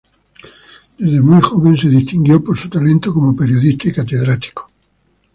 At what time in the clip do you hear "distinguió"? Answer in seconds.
1.87-2.43